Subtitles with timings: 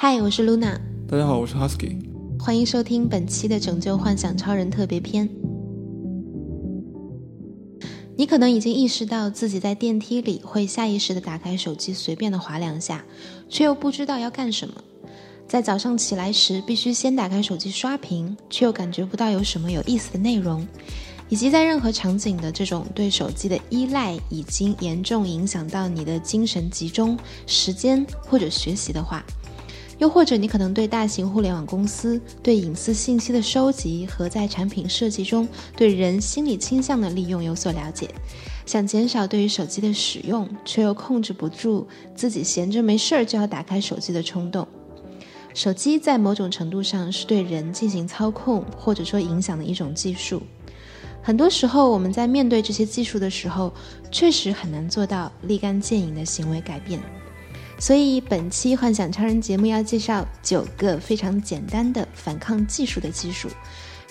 [0.00, 0.78] 嗨，我是 Luna。
[1.08, 1.98] 大家好，我是 Husky。
[2.38, 5.28] 欢迎收听本期的《拯救幻想超人》特别篇。
[8.16, 13.04] 你可能已经意识到自己在电梯里会下意识的打开手机，随便的划两下，
[13.48, 14.74] 却又不知道要干什么。
[15.48, 20.64] 在早上起来时，必须先打开手机刷屏，却又感觉不到有什么有意思的内容。
[21.28, 27.18] 以及在任何场景的这种对手机的依赖，已经严重影响到你的精神集中、
[27.48, 29.24] 时间或者学习的话。
[29.98, 35.46] 又或者，你可能对大型互联网公司对隐私信息的收集和在产品设计中
[35.76, 38.08] 对人心理倾向的利用有所了解，
[38.64, 44.66] 想减少对于手机的使用，却又控制不住自己闲着没事儿就要打开手机的冲动。
[45.52, 50.40] 手机在某种程度上是对人进行操控或者说影响的一种技术。
[51.20, 53.72] 很多时候，我们在面对这些技术的时候，
[54.12, 57.00] 确实很难做到立竿见影的行为改变。
[57.78, 63.48] 所以，本期幻想超人节目要介绍九个非常简单的反抗技术的技术，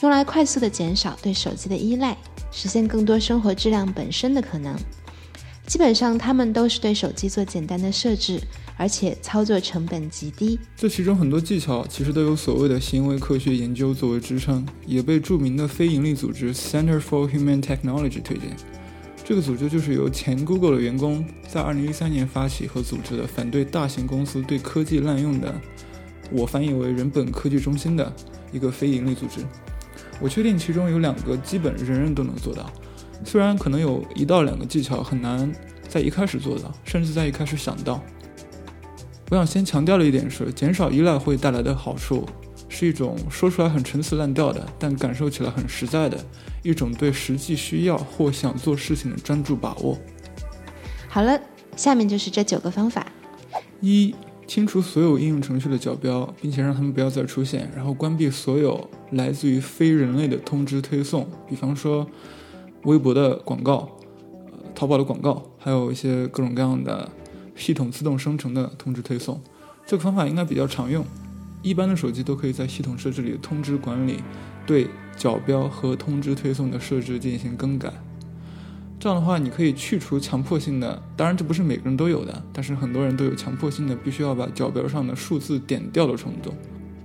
[0.02, 2.16] 用来快速的减少对手机的依赖，
[2.50, 4.74] 实现更多生活质量本身的可能。
[5.66, 8.40] 基本上，他们都是对手机做简单的设置，
[8.78, 10.58] 而且操作成本极低。
[10.78, 18.56] 这其中很多技巧其实都有所谓的行为科学研究作为支撑，也被著名的非营利组织 Center for Human Technology 推荐。
[19.28, 25.54] 这个组织就是由前 Google 的员工在2013年发起和组织的，反对大型公司对科技滥用的，
[26.32, 28.10] 我翻译为人本科技中心的
[28.54, 29.42] 一个非营利组织。
[30.22, 32.72] 我确定其中有两个基本人人都能做到，
[33.26, 35.52] 虽然可能有一到两个技巧很难
[35.90, 38.02] 在一开始做到，甚至在一开始想到。
[39.30, 42.26] 我想先强调的一点是，减少依赖会带来的好处。
[42.70, 46.18] 是一种说出来很陈词滥调的，但感受起来很实在的
[46.64, 49.98] 一种对实际需要或想做事情的专注把握。
[51.08, 51.40] 好了，
[51.76, 53.08] 下面就是这九个方法：
[53.82, 54.14] 一、
[54.46, 62.06] 清除所有应用程序的角标，并且让他们不要再出现，然后关闭所有来自于非人类的通知推送，比方说
[62.84, 63.90] 微博的广告、
[64.52, 67.10] 呃淘宝的广告，还有一些各种各样的
[67.56, 69.42] 系统自动生成的通知推送。
[69.86, 71.04] 这个方法应该比较常用。
[71.62, 74.24] 一般的手机都可以在系统设置里通知管理
[74.66, 77.92] 对角标和通知推送的设置进行更改。
[79.00, 86.54] 这样的话，你可以去除强迫性的，当然这不是每个人都有的，但是很多人都有强迫性的必须要把角标上的数字点掉的冲动。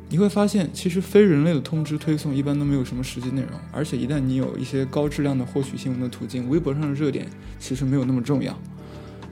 [0.08, 7.26] 你会发现，其实非人类的通知推送一般都没有什么实际内容，而且一旦你有一些高质量的获取新闻的途径，微博上的热点
[7.58, 8.58] 其实没有那么重要。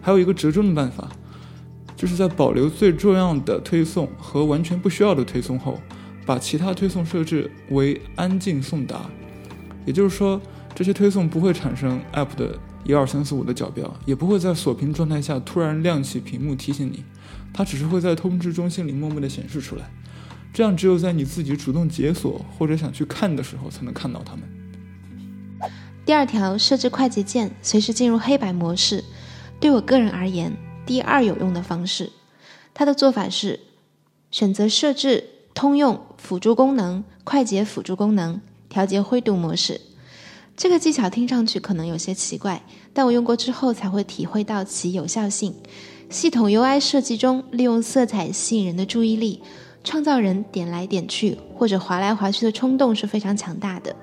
[0.02, 1.10] 还有一个折中的办法。
[2.00, 5.78] 就是在保留最重要的推送和完全不需要的推送后，
[6.24, 9.02] 把其他推送设置为安静送达。
[9.84, 10.40] 也就是说，
[10.74, 17.04] 这些推送不会产生 App 的一二三四五的角标，也不会在锁屏状态下突然亮起屏幕提醒你，
[17.52, 19.90] 它只是会在通知中心里默默的显示出来。
[20.54, 25.70] 这样，只有在你自己主动解锁或者想去看的时候，才能看到它们。
[26.06, 29.04] 第二条，设置快捷键，随时进入黑白模式。
[29.60, 30.50] 对我个人而言。
[30.90, 32.10] 第二有用的方式，
[32.74, 33.60] 它的做法是
[34.32, 35.22] 选择设置
[35.54, 39.80] 通用辅助功能、快捷辅助功能、调节灰度模式。
[40.56, 45.54] 这个技巧听上去可能有些奇怪，但我用过之后才会体会到其有效性。
[46.08, 49.40] 系统 UI 设计中，利用色彩吸引人的注意力，
[49.84, 53.94] 创造人点来点去或者划来划去的冲动是非常强大的。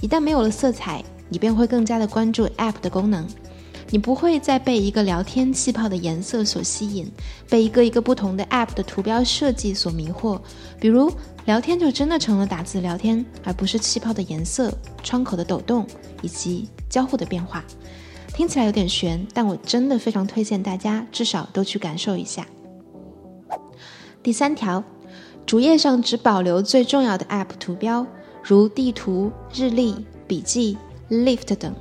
[0.00, 3.28] 一旦没有了色彩，你便会更加的关注 App 的功能。
[3.94, 7.08] 你不会再被一个聊天气泡的颜色所吸引，
[7.48, 10.40] 被一个一个不同的 App 的图标设计所迷惑。
[10.80, 11.12] 比如，
[11.44, 15.86] 聊天就真的成了打字聊天，而不是气泡的颜色、窗口的抖动
[16.22, 17.64] 以及交互的变化。
[18.32, 22.44] 听起来有点悬，但我真的非常推荐大家至少都去感受一下。
[24.24, 24.82] 第三条，
[25.46, 28.04] 主页上只保留最重要的 App 图标，
[28.42, 30.76] 如地图、日历、笔记、
[31.08, 31.72] Lift 等。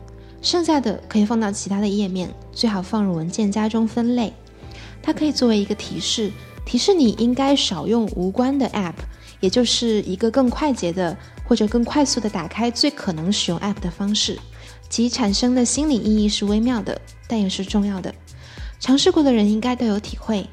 [0.43, 4.31] 剩下的可以放到其他的页面，最好放入文件夹中分类。
[5.01, 6.31] 它可以作为一个提示，
[6.65, 8.93] 提示你应该少用无关的 App，
[9.39, 14.37] 也就是一个更快捷的或者更快速的打开最可能使用 App 的方式。
[14.89, 18.13] 其产生的心理意义是微妙的，但也是重要的。
[18.81, 20.45] 尝试过的人应该都有体会。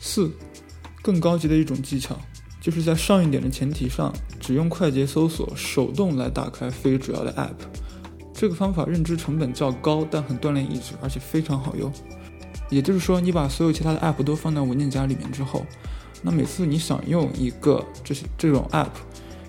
[0.00, 0.30] 四，
[1.02, 2.18] 更高级的一种技巧，
[2.60, 7.79] 就是在上一点的前提上，只用快捷搜索手动来打开非主要的 App。
[8.40, 11.92] 这个方法认知成本较高，但很锻炼意志，而且非常好用。
[12.70, 15.66] 也就是说，你把所有其他的 App 都放到文件夹里面之后，
[16.22, 18.86] 那每次你想用一个这些这种 App，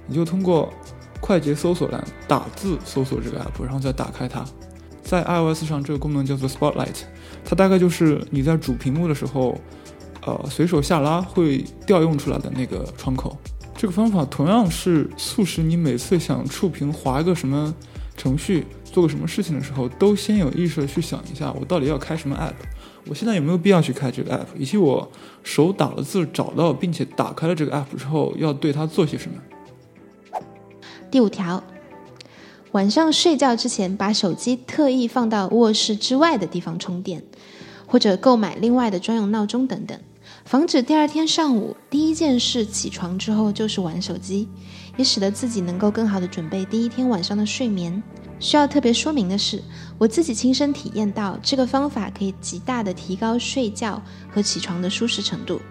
[0.08, 0.74] 你就通过
[1.22, 4.44] 快捷搜索栏打字搜索这个 App，然后再打开它。
[5.02, 7.04] 在 iOS 上，这个功能叫做 Spotlight，
[7.46, 9.58] 它大概就是你在主屏幕的时候，
[10.26, 13.38] 呃随手下拉会调用出来的那个窗口。
[13.78, 17.74] 这个方法同样是促使你每次想触屏划一个什么
[18.22, 22.54] 程序、做个什么事情的时候，都先有意识的去想一下，我到底要开什么 app，
[23.08, 30.40] 我现在有没有必要去开这个 app，以及我手打了字找到并且打开了这个 app 之后，要对它做些什么。
[31.10, 31.64] 第五条，
[32.74, 37.24] 晚上睡觉之前把手机特意放到卧室之外的地方充电，
[37.88, 40.00] 或者购买另外的专用闹钟等等，
[40.46, 44.48] 防止第二天上午第一件事起床之后就是玩手机，
[44.98, 48.02] 也使得自己能够更好的准备第一天晚上的睡眠。
[48.40, 49.64] 需要特别说明的是，
[49.98, 55.62] 我自己亲身体验到这个方法可以极大的提高睡觉和起床的舒适程度。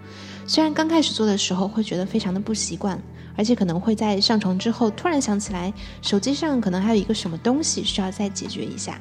[0.47, 3.01] 虽然刚开始做的时候会觉得非常的不习惯。
[3.37, 8.99] 而且可能会在上床之后突然想起来，手机上可能还有一个什么东西需要再解决一下。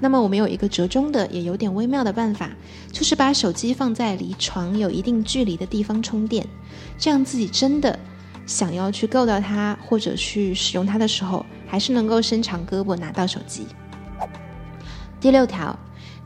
[0.00, 2.50] 那么我们有一个折中的，也有点微妙的办法，
[2.90, 6.46] 就是把手机放在离床有一定距离的地方充电，
[6.98, 7.98] 这样自己真的
[8.46, 13.66] 想要去够到它或者去使用它的时候，还是能够伸长胳膊拿到手机。
[15.20, 15.78] 第六条，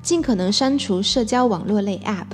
[0.03, 2.29] 尽可能删除社交网络类 App，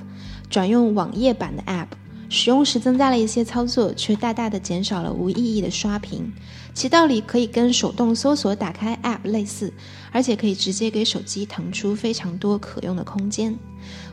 [0.51, 1.87] 转用网页版的 App。
[2.31, 6.33] 使用时增加了一些操作，却大大的减少了无意义的刷屏。
[6.73, 9.73] 其道理可以跟手动搜索打开 App 类似，
[10.13, 13.59] 而且可以直接给手机腾出非常多可用的空间。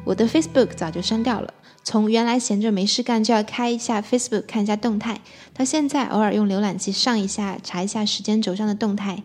[0.04, 1.54] 我的 Facebook 早就删掉了，
[1.84, 5.22] 从原来闲着没事干就要开一下 Facebook 看一下动态，
[5.54, 9.22] 到现在偶尔用浏览器上一下查一下时间轴上的动态，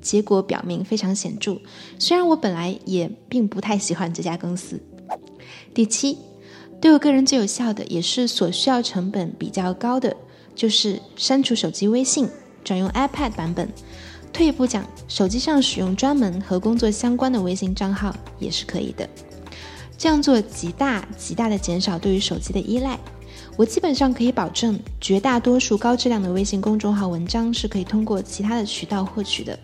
[0.00, 1.58] 结果表明非常显著。
[2.00, 4.82] 虽然我本来也并不太喜欢这家公司。
[5.72, 6.18] 第七。
[6.82, 10.16] 对我个人最有效的，也是所需要成本比较高的，
[10.52, 12.28] 就是删除手机微信，
[12.64, 13.68] 转用 iPad 版本。
[14.32, 19.08] 退一步讲，手机上使用专门和工作相关的微信账号也是可以的。
[19.96, 22.98] 这样做极大极大的减少对于手机的依赖。
[23.56, 29.56] 我基本上可以保证，绝大多数高质量的微信公众号文章是可以通过其他的渠道获取的。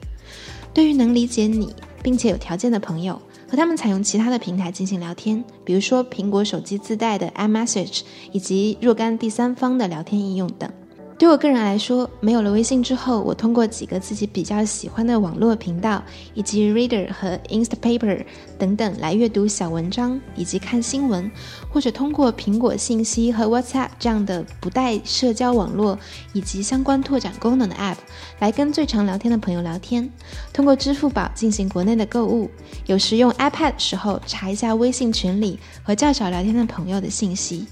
[0.73, 3.21] 对于能理解你并且有条件的朋友。
[3.49, 10.71] 和他们采用其他的平台进行聊天，比如说苹果手机自带的 iMessage，以及若干第三方的聊天应用等。
[11.19, 16.01] 对我个人来说，没有了微信之后，我通过几个自己比较喜欢的网络频道，
[16.33, 18.25] 以及 Reader 和 Instapaper
[18.57, 21.29] 等等来阅读小文章以及看新闻，
[21.69, 25.99] 或者通过苹果信息和 WhatsApp 这样的不带社交网络
[26.33, 27.97] 以及相关拓展功能的 App
[28.39, 30.09] 来跟最常聊天的朋友聊天。
[30.53, 32.49] 通过支付宝进行国内的购物，
[32.87, 37.67] 有时用 iPad 时候查一下微信群里和较少聊天的朋友的信息。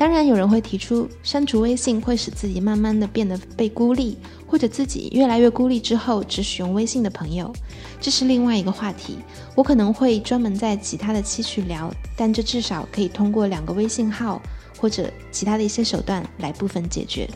[0.00, 4.16] 当然，有人会提出删除微信会使自己慢慢的变得被孤立，
[4.46, 7.52] 或者自己越来越孤立之后只使用微信的朋友，
[8.00, 9.18] 这是另外一个话题。
[9.54, 14.40] 我可能会专门在其他的期去聊，但这至少可以通过两个微信号
[14.78, 17.28] 或者其他的一些手段来部分解决。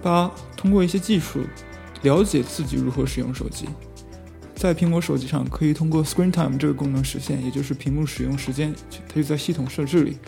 [0.00, 1.40] 八，通过一些技术
[2.02, 3.66] 了解自己如何使用手机，
[4.54, 8.72] 在苹果手机上可以通过 Screen Time 这个功能实现，也就是屏幕使用时间，
[9.08, 10.18] 它就在系统设置里。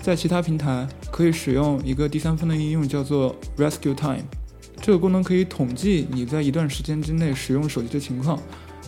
[0.00, 4.24] 在其他平台可以使用一个第三方的应用，叫做 Rescue Time。
[4.80, 8.40] 这个功能可以统计你在一段时间之内使用手机的情况，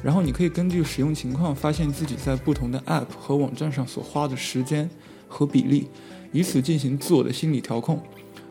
[0.03, 4.89] 然后你可以根据使用情况发现自己在不同的 App 和网站上所花的时间
[5.29, 5.89] 和比例，
[6.33, 8.01] 以此进行自我的心理调控。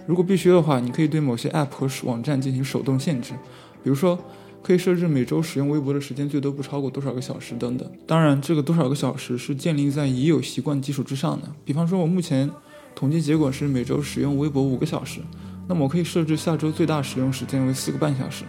[0.06, 3.34] 如果必须的话，你可以对某些 App 和网站进行手动限制，
[3.84, 4.20] 比如说。
[4.62, 7.90] 可以设置每周使用微博的时间最多不超过多少个小时等等。
[8.06, 11.48] 当然，这个多少个小时是建立在已有习惯基础之上的。
[11.64, 12.50] 比方说，我目前
[12.94, 15.22] 统计结果是每周使用微博五个小时，
[15.68, 18.44] 那么我可以设置下周最大使用时间为四个半小时。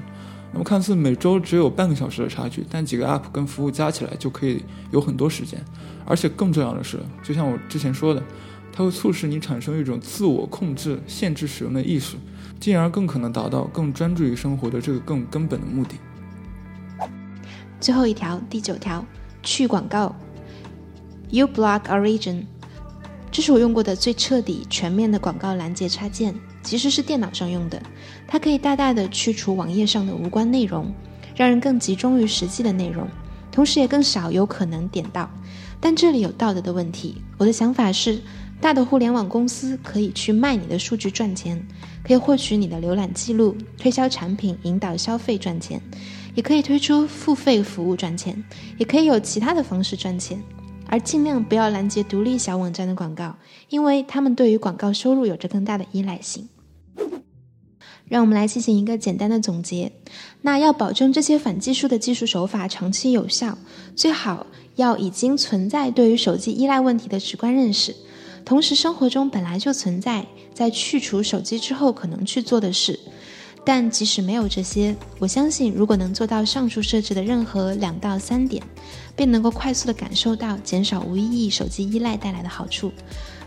[0.52, 5.64] 那么看似每周只有半个小时的差距，但几个 App 跟服务加起来就可以有很多时间。
[6.04, 8.20] 而且更重要的是，就像我之前说的，
[8.72, 12.16] 它会促使你产生一种自我控制、限制使用的意识。
[12.58, 15.94] 进而更可能达到更专注于生活的这个更根本的目的。
[17.80, 19.02] 最后一条，第九条，
[19.42, 20.14] 去广告。
[21.30, 22.44] You Block Origin，
[23.30, 27.82] 这是我用过的最彻底、全面的广告拦截插件，其实是电脑上用的。
[28.28, 30.92] 它可以大大的去除网页上的无关内容，
[31.34, 33.08] 让人更集中于实际的内容，
[33.50, 35.30] 同时也更少有可能点到。
[35.80, 37.22] 但这里有道德的问题。
[37.38, 38.20] 我的想法是。
[38.60, 41.66] 大的互联网公司可以去卖你的数据赚钱，
[42.04, 45.80] 可以获取你的浏览记录，推销产品引导消费赚钱，
[46.34, 48.44] 也可以推出付费服务赚钱，
[48.76, 50.40] 也可以有其他的方式赚钱。
[50.86, 53.36] 而尽量不要拦截独立小网站的广告，
[53.68, 56.48] 因为他们对于广告收入有着更大的依赖性。
[58.08, 59.92] 让我们来进行一个简单的总结。
[60.42, 63.56] 那要保证这些反技术的技术手法长期有效，
[63.94, 67.94] 最好要已经存在对于手机依赖问题的直观认识。
[68.44, 72.98] 同时，生活中本来就存在在去除手机之后可能去做的事。
[73.62, 78.62] 但即使没有这些，我相信如果能做到上述设置的任何两到三点，
[79.14, 82.90] 便能够快速的感受到减少无意义手机依赖带来的好处。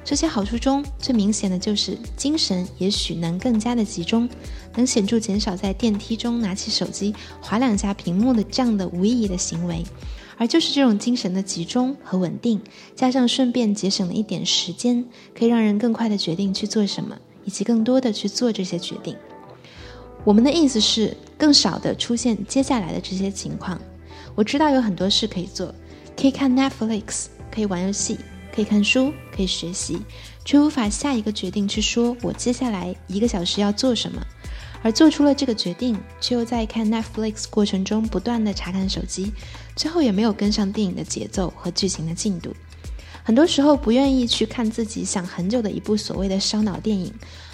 [0.05, 4.29] 这些好处中最明显的就是精神也许能更加的集中，
[4.75, 9.83] 能显著减少在电梯中拿起手机划两下屏幕的这样的无意义的行为。
[10.43, 12.59] 而就是这种精神的集中和稳定，
[12.97, 19.15] 加上顺便节省了一点时间，可以让人更快的决定去做什么，以及更多的去做这些决定。
[20.25, 23.79] 我们的意思是，更少的出现接下来的这些情况。
[24.35, 25.73] 我知道有很多事可以做，
[26.17, 28.19] 可以看 Netflix，可以玩游戏，
[28.53, 29.97] 可以看书，可以学习，
[30.43, 34.21] 却无法下一个决定去说我接下来一个小时要做什么。
[34.85, 39.31] 而做出了这个决定，却又在看 Netflix 过程中不断的查看手机，
[39.75, 42.53] 最后也没有跟上电影的节奏和剧情的进度。
[43.23, 47.13] 很多时候不愿意去看自己想很久的一部所谓的烧脑电影，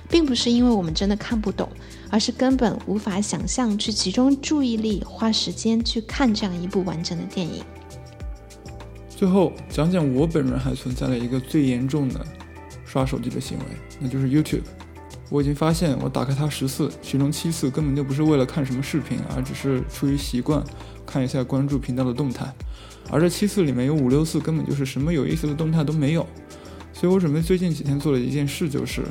[0.10, 1.70] 并不是因为我们真的看不懂，
[2.10, 7.64] 而是根本无法想象去集中注意力、花时间去看这样一部完整的电影。
[9.10, 12.26] 最后讲讲我本人还存在了一个最严重的
[12.86, 13.66] 刷手机的行为，
[14.00, 14.64] 那就是 YouTube。
[15.30, 20.64] 我已经发现，我打开它十次，其中七次根本就不是为了看什么视频，而只是出于习惯，
[21.06, 22.52] 看一下关注频道的动态。
[23.12, 26.26] 而这七次里面有五六次根本就是什么有意思的动态都没有。
[26.92, 29.04] 所以我准备最近几天做的一件事就是，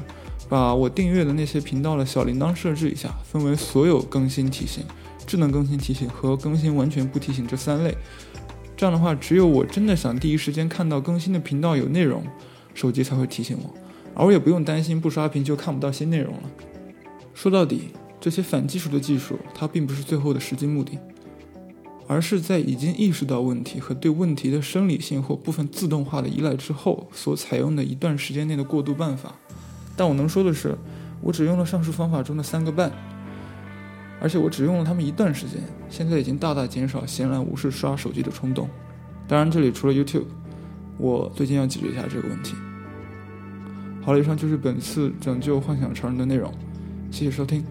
[0.49, 4.85] 把我订阅的那些频道的小铃铛设置一下，分为所有更新提醒、
[5.27, 7.97] 智能更新提醒和更新完全不提醒这三类。
[8.77, 12.23] 这样的话，只有我真的想第一时间看到更新的频道有内容，
[12.75, 13.75] 手机才会提醒我。
[14.19, 16.43] 而我也不用担心不刷屏就看不到新内容了。
[17.33, 20.99] 说到底，这些反技术的技术，它并不是最后的实际目的，
[22.09, 29.33] 而是在已经意识到问题和对问题的生理性或部分自动化的依赖之后，所采用的一段时间内的过渡办法。
[29.97, 30.77] 但我能说的是，
[31.21, 32.91] 我只用了上述方法中的三个半，
[34.21, 38.69] 而且我只用了他们一段时间，现在已经大大减少闲来无事刷手机的冲动。
[39.29, 40.25] 当然，这里除了 YouTube，
[40.97, 42.57] 我最近要解决一下这个问题。
[44.09, 46.51] 好了，以上就是本次拯救幻想超人的内容，
[47.11, 47.63] 谢谢收听。